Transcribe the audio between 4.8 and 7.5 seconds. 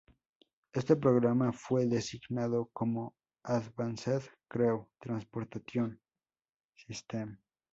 Transportation System".